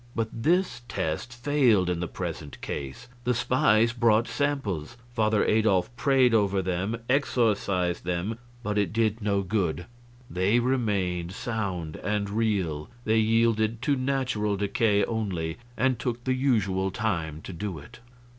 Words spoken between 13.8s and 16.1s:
to natural decay only, and